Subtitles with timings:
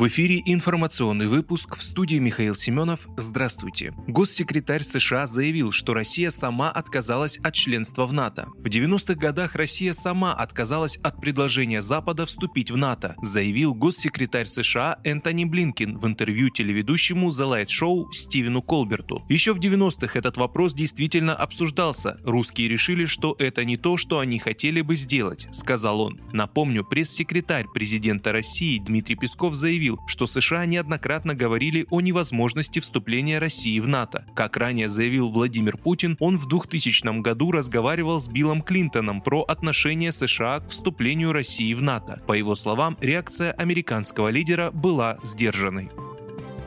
[0.00, 3.06] В эфире информационный выпуск в студии Михаил Семенов.
[3.18, 3.92] Здравствуйте.
[4.06, 8.48] Госсекретарь США заявил, что Россия сама отказалась от членства в НАТО.
[8.56, 14.96] В 90-х годах Россия сама отказалась от предложения Запада вступить в НАТО, заявил госсекретарь США
[15.04, 19.22] Энтони Блинкин в интервью телеведущему The Light Show Стивену Колберту.
[19.28, 22.16] Еще в 90-х этот вопрос действительно обсуждался.
[22.24, 26.22] Русские решили, что это не то, что они хотели бы сделать, сказал он.
[26.32, 33.38] Напомню, пресс-секретарь президента России Дмитрий Песков заявил, заявил, что США неоднократно говорили о невозможности вступления
[33.38, 34.24] России в НАТО.
[34.34, 40.12] Как ранее заявил Владимир Путин, он в 2000 году разговаривал с Биллом Клинтоном про отношение
[40.12, 42.22] США к вступлению России в НАТО.
[42.26, 45.90] По его словам, реакция американского лидера была сдержанной.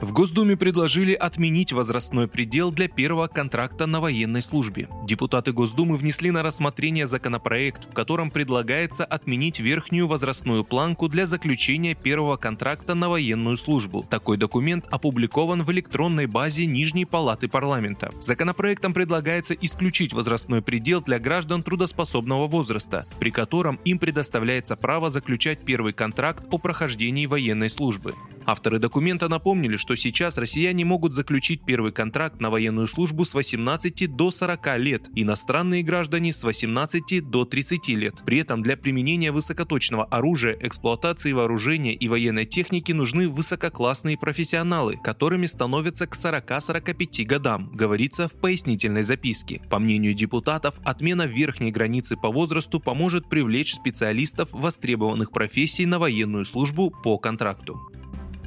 [0.04, 4.90] В Госдуме предложили отменить возрастной предел для первого контракта на военной службе.
[5.06, 11.96] Депутаты Госдумы внесли на рассмотрение законопроект, в котором предлагается отменить верхнюю возрастную планку для заключения
[11.96, 14.06] первого контракта на военную службу.
[14.10, 18.12] Такой документ опубликован в электронной базе Нижней Палаты парламента.
[18.20, 25.60] Законопроектом предлагается исключить возрастной предел для граждан трудоспособного возраста, при котором им предоставляется право заключать
[25.64, 28.14] первый контракт по прохождении военной службы.
[28.46, 34.16] Авторы документа напомнили, что сейчас россияне могут заключить первый контракт на военную службу с 18
[34.16, 38.16] до 40 лет, иностранные граждане с 18 до 30 лет.
[38.26, 45.46] При этом для применения высокоточного оружия, эксплуатации вооружения и военной техники нужны высококлассные профессионалы, которыми
[45.46, 49.62] становятся к 40-45 годам, говорится в пояснительной записке.
[49.70, 56.46] По мнению депутатов, отмена верхней границы по возрасту поможет привлечь специалистов востребованных профессий на военную
[56.46, 57.80] службу по контракту.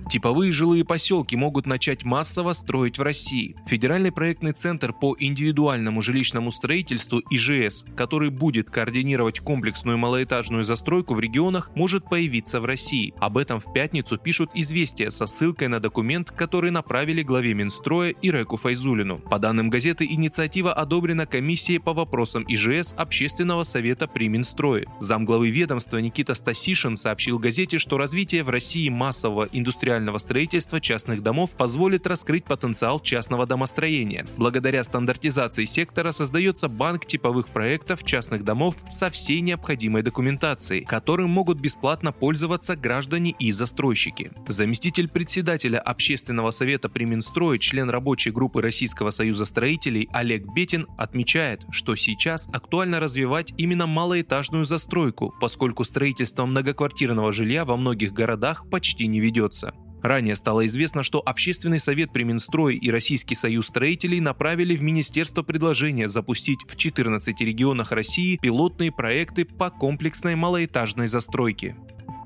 [0.09, 3.57] Типовые жилые поселки могут начать массово строить в России.
[3.67, 11.21] Федеральный проектный центр по индивидуальному жилищному строительству ИЖС, который будет координировать комплексную малоэтажную застройку в
[11.21, 13.15] регионах, может появиться в России.
[13.19, 18.57] Об этом в пятницу пишут «Известия» со ссылкой на документ, который направили главе Минстроя Иреку
[18.57, 19.19] Файзулину.
[19.19, 24.87] По данным газеты, инициатива одобрена комиссией по вопросам ИЖС Общественного совета при Минстрое.
[25.01, 31.23] Замглавы ведомства Никита Стасишин сообщил газете, что развитие в России массового индустриального капитального строительства частных
[31.23, 34.27] домов позволит раскрыть потенциал частного домостроения.
[34.37, 41.61] Благодаря стандартизации сектора создается банк типовых проектов частных домов со всей необходимой документацией, которым могут
[41.61, 44.33] бесплатно пользоваться граждане и застройщики.
[44.47, 51.65] Заместитель председателя Общественного совета при Минстрое, член рабочей группы Российского союза строителей Олег Бетин отмечает,
[51.71, 59.07] что сейчас актуально развивать именно малоэтажную застройку, поскольку строительство многоквартирного жилья во многих городах почти
[59.07, 59.73] не ведется.
[60.03, 65.43] Ранее стало известно, что Общественный совет при Минстрое и Российский союз строителей направили в Министерство
[65.43, 71.77] предложение запустить в 14 регионах России пилотные проекты по комплексной малоэтажной застройке.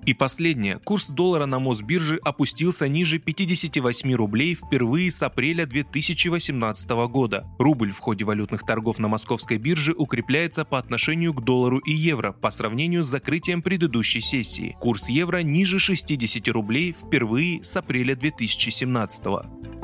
[0.07, 0.79] И последнее.
[0.79, 7.47] Курс доллара на Мосбирже опустился ниже 58 рублей впервые с апреля 2018 года.
[7.59, 12.33] Рубль в ходе валютных торгов на московской бирже укрепляется по отношению к доллару и евро
[12.33, 14.77] по сравнению с закрытием предыдущей сессии.
[14.81, 19.23] Курс евро ниже 60 рублей впервые с апреля 2017.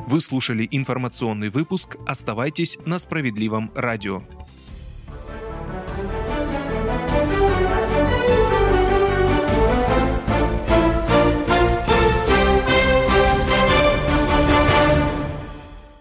[0.07, 1.97] Вы слушали информационный выпуск.
[2.07, 4.23] Оставайтесь на справедливом радио.